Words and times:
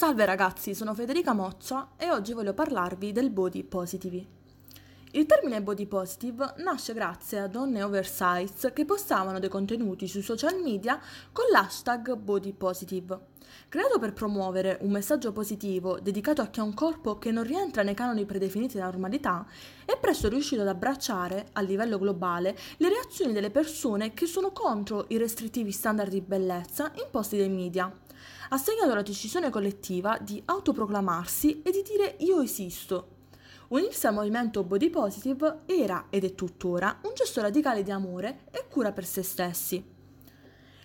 Salve 0.00 0.24
ragazzi, 0.24 0.74
sono 0.74 0.94
Federica 0.94 1.34
Moccia 1.34 1.90
e 1.98 2.10
oggi 2.10 2.32
voglio 2.32 2.54
parlarvi 2.54 3.12
del 3.12 3.28
body 3.28 3.64
positive. 3.64 4.24
Il 5.10 5.26
termine 5.26 5.60
body 5.60 5.84
positive 5.84 6.54
nasce 6.56 6.94
grazie 6.94 7.40
a 7.40 7.46
donne 7.46 7.82
oversize 7.82 8.72
che 8.72 8.86
postavano 8.86 9.38
dei 9.38 9.50
contenuti 9.50 10.08
sui 10.08 10.22
social 10.22 10.58
media 10.58 10.98
con 11.32 11.44
l'hashtag 11.52 12.14
body 12.14 12.54
positive. 12.54 13.26
Creato 13.68 13.98
per 13.98 14.14
promuovere 14.14 14.78
un 14.80 14.90
messaggio 14.90 15.32
positivo 15.32 16.00
dedicato 16.00 16.40
a 16.40 16.46
chi 16.46 16.60
ha 16.60 16.62
un 16.62 16.72
corpo 16.72 17.18
che 17.18 17.30
non 17.30 17.44
rientra 17.44 17.82
nei 17.82 17.92
canoni 17.92 18.24
predefiniti 18.24 18.76
della 18.76 18.86
normalità, 18.86 19.46
è 19.84 19.98
presto 19.98 20.30
riuscito 20.30 20.62
ad 20.62 20.68
abbracciare, 20.68 21.48
a 21.52 21.60
livello 21.60 21.98
globale, 21.98 22.56
le 22.78 22.88
reazioni 22.88 23.34
delle 23.34 23.50
persone 23.50 24.14
che 24.14 24.24
sono 24.24 24.50
contro 24.50 25.04
i 25.08 25.18
restrittivi 25.18 25.72
standard 25.72 26.10
di 26.10 26.22
bellezza 26.22 26.90
imposti 26.94 27.36
dai 27.36 27.50
media. 27.50 27.94
Ha 28.50 28.56
segnato 28.56 28.94
la 28.94 29.02
decisione 29.02 29.50
collettiva 29.50 30.18
di 30.20 30.42
autoproclamarsi 30.44 31.62
e 31.62 31.70
di 31.70 31.82
dire 31.82 32.16
io 32.20 32.40
esisto, 32.40 33.18
Unirsi 33.70 34.08
al 34.08 34.14
movimento 34.14 34.64
body 34.64 34.90
positive 34.90 35.60
era 35.66 36.06
ed 36.10 36.24
è 36.24 36.34
tuttora 36.34 36.98
un 37.04 37.12
gesto 37.14 37.40
radicale 37.40 37.84
di 37.84 37.92
amore 37.92 38.46
e 38.50 38.66
cura 38.68 38.90
per 38.90 39.04
se 39.04 39.22
stessi. 39.22 39.98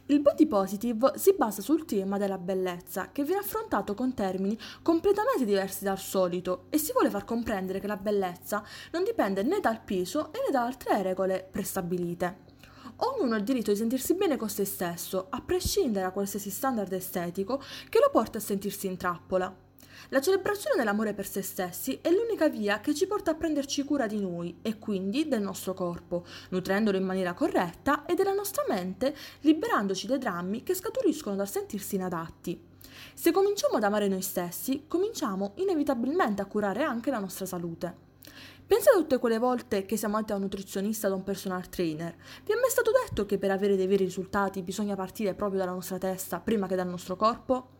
Il 0.05 0.19
body 0.19 0.45
positive 0.45 1.13
si 1.15 1.33
basa 1.33 1.63
sul 1.63 1.85
tema 1.85 2.19
della 2.19 2.37
bellezza, 2.37 3.09
che 3.11 3.23
viene 3.23 3.41
affrontato 3.41 3.95
con 3.95 4.13
termini 4.13 4.55
completamente 4.83 5.45
diversi 5.45 5.83
dal 5.83 5.97
solito 5.97 6.65
e 6.69 6.77
si 6.77 6.91
vuole 6.91 7.09
far 7.09 7.25
comprendere 7.25 7.79
che 7.79 7.87
la 7.87 7.97
bellezza 7.97 8.63
non 8.91 9.03
dipende 9.03 9.41
né 9.41 9.59
dal 9.59 9.81
peso 9.81 10.29
né 10.31 10.51
da 10.51 10.63
altre 10.63 11.01
regole 11.01 11.47
prestabilite. 11.49 12.53
Ognuno 12.97 13.35
ha 13.35 13.37
il 13.37 13.43
diritto 13.43 13.71
di 13.71 13.77
sentirsi 13.77 14.13
bene 14.13 14.37
con 14.37 14.49
se 14.49 14.63
stesso, 14.63 15.27
a 15.29 15.41
prescindere 15.41 16.05
da 16.05 16.11
qualsiasi 16.11 16.49
standard 16.49 16.91
estetico 16.93 17.61
che 17.89 17.99
lo 17.99 18.09
porta 18.09 18.37
a 18.37 18.41
sentirsi 18.41 18.87
in 18.87 18.95
trappola. 18.95 19.53
La 20.09 20.21
celebrazione 20.21 20.77
dell'amore 20.77 21.13
per 21.13 21.25
se 21.25 21.41
stessi 21.41 21.99
è 22.01 22.11
l'unica 22.11 22.47
via 22.47 22.79
che 22.79 22.93
ci 22.93 23.07
porta 23.07 23.31
a 23.31 23.35
prenderci 23.35 23.83
cura 23.83 24.07
di 24.07 24.19
noi 24.19 24.59
e 24.61 24.77
quindi 24.77 25.27
del 25.27 25.41
nostro 25.41 25.73
corpo, 25.73 26.25
nutrendolo 26.49 26.97
in 26.97 27.05
maniera 27.05 27.33
corretta 27.33 28.05
e 28.05 28.13
della 28.13 28.33
nostra 28.33 28.63
mente, 28.69 29.15
liberandoci 29.41 30.07
dai 30.07 30.19
drammi 30.19 30.63
che 30.63 30.75
scaturiscono 30.75 31.35
dal 31.35 31.49
sentirsi 31.49 31.95
inadatti. 31.95 32.61
Se 33.13 33.31
cominciamo 33.31 33.77
ad 33.77 33.83
amare 33.83 34.07
noi 34.07 34.21
stessi, 34.21 34.85
cominciamo 34.87 35.53
inevitabilmente 35.55 36.41
a 36.41 36.45
curare 36.45 36.83
anche 36.83 37.09
la 37.09 37.19
nostra 37.19 37.45
salute. 37.45 38.03
Pensa 38.67 38.89
a 38.89 38.97
tutte 38.97 39.19
quelle 39.19 39.37
volte 39.37 39.85
che 39.85 39.95
siamo 39.95 40.15
andati 40.15 40.33
a 40.33 40.37
un 40.37 40.41
nutrizionista 40.41 41.05
o 41.05 41.11
da 41.11 41.15
un 41.17 41.23
personal 41.23 41.69
trainer. 41.69 42.15
Vi 42.43 42.51
è 42.51 42.55
mai 42.55 42.71
stato 42.71 42.89
detto 42.91 43.27
che 43.27 43.37
per 43.37 43.51
avere 43.51 43.75
dei 43.75 43.85
veri 43.85 44.05
risultati 44.05 44.63
bisogna 44.63 44.95
partire 44.95 45.35
proprio 45.35 45.59
dalla 45.59 45.73
nostra 45.73 45.99
testa 45.99 46.39
prima 46.39 46.65
che 46.65 46.75
dal 46.75 46.87
nostro 46.87 47.15
corpo? 47.15 47.73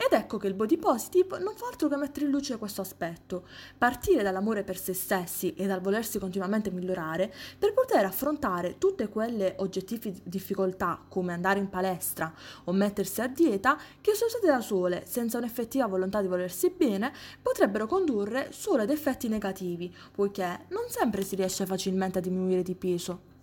Ed 0.00 0.12
ecco 0.12 0.38
che 0.38 0.46
il 0.46 0.54
body 0.54 0.76
positive 0.76 1.40
non 1.40 1.56
fa 1.56 1.66
altro 1.66 1.88
che 1.88 1.96
mettere 1.96 2.26
in 2.26 2.30
luce 2.30 2.56
questo 2.56 2.80
aspetto, 2.80 3.48
partire 3.76 4.22
dall'amore 4.22 4.62
per 4.62 4.78
se 4.78 4.94
stessi 4.94 5.54
e 5.54 5.66
dal 5.66 5.80
volersi 5.80 6.20
continuamente 6.20 6.70
migliorare 6.70 7.34
per 7.58 7.74
poter 7.74 8.04
affrontare 8.04 8.78
tutte 8.78 9.08
quelle 9.08 9.56
oggettive 9.58 10.14
difficoltà 10.22 11.04
come 11.08 11.32
andare 11.32 11.58
in 11.58 11.68
palestra 11.68 12.32
o 12.64 12.72
mettersi 12.72 13.20
a 13.22 13.26
dieta 13.26 13.76
che 14.00 14.14
se 14.14 14.26
usate 14.26 14.46
da 14.46 14.60
sole 14.60 15.02
senza 15.04 15.38
un'effettiva 15.38 15.86
volontà 15.86 16.22
di 16.22 16.28
volersi 16.28 16.70
bene 16.70 17.12
potrebbero 17.42 17.88
condurre 17.88 18.52
solo 18.52 18.82
ad 18.82 18.90
effetti 18.90 19.26
negativi, 19.26 19.92
poiché 20.28 20.66
non 20.68 20.84
sempre 20.88 21.22
si 21.22 21.36
riesce 21.36 21.64
facilmente 21.64 22.18
a 22.18 22.22
diminuire 22.22 22.62
di 22.62 22.74
peso. 22.74 23.36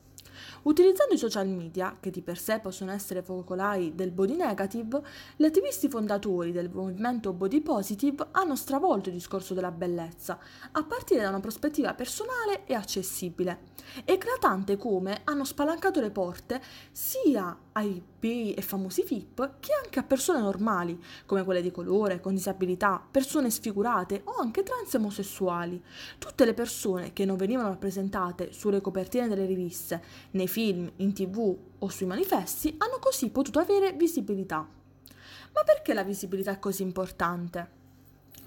Utilizzando 0.63 1.13
i 1.13 1.17
social 1.17 1.47
media, 1.47 1.97
che 1.99 2.09
di 2.11 2.21
per 2.21 2.37
sé 2.37 2.59
possono 2.59 2.91
essere 2.91 3.21
focolai 3.21 3.93
del 3.95 4.11
body 4.11 4.35
negative, 4.35 5.01
gli 5.35 5.45
attivisti 5.45 5.89
fondatori 5.89 6.51
del 6.51 6.69
movimento 6.69 7.33
body 7.33 7.61
positive 7.61 8.27
hanno 8.31 8.55
stravolto 8.55 9.09
il 9.09 9.15
discorso 9.15 9.53
della 9.53 9.71
bellezza, 9.71 10.37
a 10.71 10.83
partire 10.83 11.21
da 11.21 11.29
una 11.29 11.39
prospettiva 11.39 11.93
personale 11.93 12.65
e 12.65 12.73
accessibile. 12.73 13.73
Eclatante 14.03 14.77
come 14.77 15.21
hanno 15.23 15.45
spalancato 15.45 16.01
le 16.01 16.11
porte 16.11 16.61
sia 16.91 17.57
ai 17.73 18.03
bei 18.25 18.55
e 18.55 18.61
famosi 18.63 19.03
FIP 19.03 19.59
che 19.59 19.71
anche 19.83 19.99
a 19.99 20.03
persone 20.03 20.39
normali, 20.39 20.99
come 21.27 21.43
quelle 21.43 21.61
di 21.61 21.69
colore, 21.69 22.19
con 22.19 22.33
disabilità, 22.33 22.99
persone 23.11 23.51
sfigurate 23.51 24.21
o 24.23 24.37
anche 24.39 24.63
trans 24.63 24.91
omosessuali. 24.95 25.79
Tutte 26.17 26.43
le 26.43 26.55
persone 26.55 27.13
che 27.13 27.23
non 27.23 27.37
venivano 27.37 27.69
rappresentate 27.69 28.51
sulle 28.51 28.81
copertine 28.81 29.27
delle 29.27 29.45
riviste, 29.45 30.01
nei 30.31 30.47
film, 30.47 30.91
in 30.97 31.13
tv 31.13 31.55
o 31.77 31.89
sui 31.89 32.07
manifesti 32.07 32.73
hanno 32.79 32.97
così 32.99 33.29
potuto 33.29 33.59
avere 33.59 33.93
visibilità. 33.93 34.57
Ma 34.57 35.63
perché 35.63 35.93
la 35.93 36.03
visibilità 36.03 36.51
è 36.51 36.59
così 36.59 36.81
importante? 36.81 37.83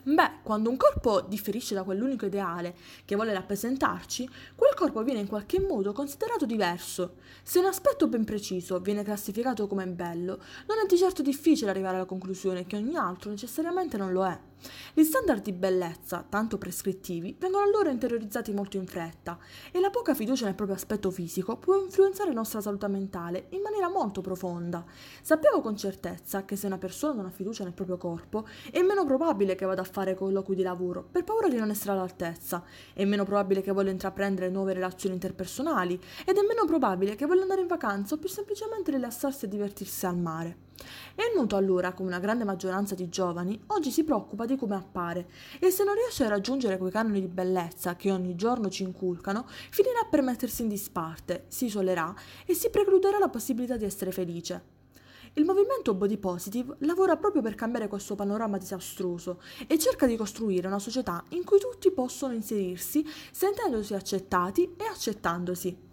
Beh, 0.02 0.40
quando 0.42 0.70
un 0.70 0.78
corpo 0.78 1.20
differisce 1.20 1.74
da 1.74 1.82
quell'unico 1.82 2.24
ideale 2.24 2.74
che 3.04 3.14
vuole 3.14 3.34
rappresentarci, 3.34 4.28
quel 4.54 4.67
corpo 4.78 5.02
viene 5.02 5.18
in 5.18 5.26
qualche 5.26 5.58
modo 5.58 5.92
considerato 5.92 6.46
diverso. 6.46 7.16
Se 7.42 7.58
un 7.58 7.64
aspetto 7.64 8.06
ben 8.06 8.24
preciso 8.24 8.78
viene 8.78 9.02
classificato 9.02 9.66
come 9.66 9.88
bello, 9.88 10.40
non 10.68 10.78
è 10.80 10.86
di 10.86 10.96
certo 10.96 11.20
difficile 11.20 11.70
arrivare 11.70 11.96
alla 11.96 12.04
conclusione 12.04 12.64
che 12.64 12.76
ogni 12.76 12.94
altro 12.94 13.30
necessariamente 13.30 13.96
non 13.96 14.12
lo 14.12 14.24
è. 14.24 14.47
Gli 14.92 15.02
standard 15.04 15.42
di 15.42 15.52
bellezza, 15.52 16.24
tanto 16.28 16.58
prescrittivi, 16.58 17.36
vengono 17.38 17.64
allora 17.64 17.90
interiorizzati 17.90 18.52
molto 18.52 18.76
in 18.76 18.86
fretta 18.86 19.38
e 19.70 19.80
la 19.80 19.90
poca 19.90 20.14
fiducia 20.14 20.46
nel 20.46 20.54
proprio 20.54 20.76
aspetto 20.76 21.10
fisico 21.10 21.56
può 21.56 21.80
influenzare 21.80 22.30
la 22.30 22.36
nostra 22.36 22.60
salute 22.60 22.88
mentale 22.88 23.46
in 23.50 23.60
maniera 23.60 23.88
molto 23.88 24.20
profonda. 24.20 24.84
Sappiamo 25.22 25.60
con 25.60 25.76
certezza 25.76 26.44
che 26.44 26.56
se 26.56 26.66
una 26.66 26.78
persona 26.78 27.14
non 27.14 27.26
ha 27.26 27.30
fiducia 27.30 27.64
nel 27.64 27.72
proprio 27.72 27.96
corpo 27.96 28.46
è 28.70 28.82
meno 28.82 29.04
probabile 29.04 29.54
che 29.54 29.66
vada 29.66 29.82
a 29.82 29.84
fare 29.84 30.14
colloqui 30.14 30.54
di 30.54 30.62
lavoro 30.62 31.06
per 31.10 31.24
paura 31.24 31.48
di 31.48 31.56
non 31.56 31.70
essere 31.70 31.92
all'altezza, 31.92 32.64
è 32.92 33.04
meno 33.04 33.24
probabile 33.24 33.62
che 33.62 33.72
voglia 33.72 33.90
intraprendere 33.90 34.50
nuove 34.50 34.72
relazioni 34.72 35.14
interpersonali 35.14 36.00
ed 36.26 36.36
è 36.36 36.42
meno 36.42 36.64
probabile 36.66 37.14
che 37.14 37.26
voglia 37.26 37.42
andare 37.42 37.60
in 37.60 37.66
vacanza 37.66 38.14
o 38.14 38.18
più 38.18 38.28
semplicemente 38.28 38.90
rilassarsi 38.90 39.44
e 39.44 39.48
divertirsi 39.48 40.06
al 40.06 40.16
mare. 40.16 40.67
È 41.14 41.22
noto 41.34 41.56
allora 41.56 41.92
come 41.92 42.08
una 42.08 42.20
grande 42.20 42.44
maggioranza 42.44 42.94
di 42.94 43.08
giovani 43.08 43.60
oggi 43.68 43.90
si 43.90 44.04
preoccupa 44.04 44.46
di 44.46 44.56
come 44.56 44.76
appare 44.76 45.28
e 45.58 45.70
se 45.70 45.82
non 45.84 45.94
riesce 45.94 46.24
a 46.24 46.28
raggiungere 46.28 46.78
quei 46.78 46.90
canoni 46.90 47.20
di 47.20 47.28
bellezza 47.28 47.96
che 47.96 48.12
ogni 48.12 48.36
giorno 48.36 48.68
ci 48.68 48.84
inculcano, 48.84 49.46
finirà 49.70 50.06
per 50.08 50.22
mettersi 50.22 50.62
in 50.62 50.68
disparte, 50.68 51.44
si 51.48 51.66
isolerà 51.66 52.14
e 52.46 52.54
si 52.54 52.70
precluderà 52.70 53.18
la 53.18 53.28
possibilità 53.28 53.76
di 53.76 53.84
essere 53.84 54.12
felice. 54.12 54.76
Il 55.34 55.44
movimento 55.44 55.94
Body 55.94 56.16
Positive 56.16 56.76
lavora 56.80 57.16
proprio 57.16 57.42
per 57.42 57.54
cambiare 57.54 57.88
questo 57.88 58.14
panorama 58.14 58.58
disastroso 58.58 59.40
e 59.66 59.78
cerca 59.78 60.06
di 60.06 60.16
costruire 60.16 60.66
una 60.66 60.78
società 60.78 61.22
in 61.30 61.44
cui 61.44 61.58
tutti 61.58 61.90
possono 61.90 62.32
inserirsi 62.32 63.06
sentendosi 63.30 63.94
accettati 63.94 64.74
e 64.76 64.84
accettandosi. 64.84 65.87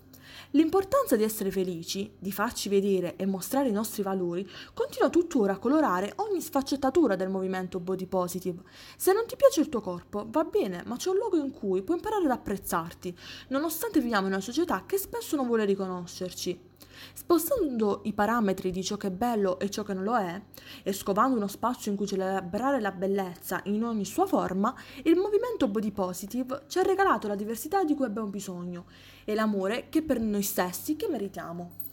L'importanza 0.52 1.16
di 1.16 1.24
essere 1.24 1.52
felici, 1.52 2.12
di 2.18 2.32
farci 2.32 2.70
vedere 2.70 3.16
e 3.16 3.26
mostrare 3.26 3.70
i 3.70 3.74
nostri 3.74 4.04
valori, 4.04 4.48
continua 4.74 5.10
tuttora 5.10 5.54
a 5.54 5.58
colorare 5.58 6.14
ogni 6.18 6.42
sfaccettatura 6.42 7.16
del 7.16 7.30
movimento 7.30 7.80
body 7.80 8.06
positive. 8.06 8.62
Se 8.98 9.14
non 9.14 9.26
ti 9.26 9.36
piace 9.36 9.62
il 9.62 9.70
tuo 9.70 9.82
corpo, 9.82 10.26
va 10.30 10.44
bene, 10.44 10.84
ma 10.86 10.98
c'è 10.98 11.10
un 11.10 11.18
luogo 11.18 11.38
in 11.38 11.52
cui 11.52 11.82
puoi 11.82 11.98
imparare 11.98 12.26
ad 12.26 12.32
apprezzarti, 12.32 13.18
nonostante 13.50 14.00
viviamo 14.00 14.28
in 14.28 14.34
una 14.34 14.42
società 14.42 14.84
che 14.86 14.98
spesso 14.98 15.36
non 15.36 15.48
vuole 15.48 15.66
riconoscerci. 15.66 16.74
Spostando 17.14 18.02
i 18.04 18.14
parametri 18.14 18.72
di 18.72 18.84
ciò 18.84 18.98
che 18.98 19.08
è 19.08 19.12
bello 19.12 19.60
e 19.60 19.70
ciò 19.70 19.84
che 19.84 19.94
non 19.94 20.04
lo 20.04 20.18
è, 20.18 20.42
e 20.84 20.94
scovando 20.94 21.38
uno 21.38 21.48
spazio 21.48 21.92
in 21.92 21.98
cui 21.98 22.08
celebrare 22.08 22.80
la 22.82 22.92
bellezza 22.92 23.62
in 23.66 23.84
ogni 23.84 24.06
sua 24.06 24.26
forma, 24.26 24.76
il 25.04 25.16
movimento 25.16 25.68
body 25.68 25.92
positive 25.92 26.64
ci 26.68 26.80
ha 26.80 26.84
regalato 26.84 27.28
la 27.28 27.36
diversità 27.36 27.84
di 27.84 27.96
cui 27.96 28.06
abbiamo 28.06 28.28
bisogno 28.28 28.86
e 29.24 29.34
l'amore 29.34 29.88
che 29.90 30.02
per 30.02 30.20
noi 30.20 30.44
stessi 30.44 30.96
che 30.96 31.08
meritiamo. 31.08 31.85